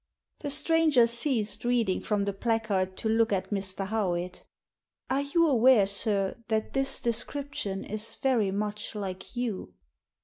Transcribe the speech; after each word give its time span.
The 0.39 0.49
stranger 0.49 1.05
ceased 1.05 1.63
reading 1.63 2.01
from 2.01 2.25
the 2.25 2.33
placard 2.33 2.97
to 2.97 3.07
look 3.07 3.31
at 3.31 3.51
Mr. 3.51 3.85
Howitt 3.85 4.43
"Are 5.11 5.21
you 5.21 5.45
aware, 5.47 5.85
sir, 5.85 6.37
that 6.47 6.73
this 6.73 6.99
description 6.99 7.83
is 7.83 8.15
very 8.15 8.49
much 8.49 8.95
like 8.95 9.35
you 9.35 9.75